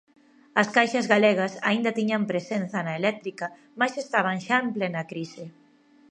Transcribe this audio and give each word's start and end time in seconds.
As 0.61 0.67
caixas 0.75 1.05
galegas 1.13 1.53
aínda 1.69 1.95
tiñan 1.97 2.23
presenza 2.31 2.77
na 2.81 2.93
eléctrica 3.01 3.45
mais 3.79 3.93
estaban 4.03 4.37
xa 4.45 4.57
en 4.63 4.69
plena 4.77 5.01
crise. 5.11 5.43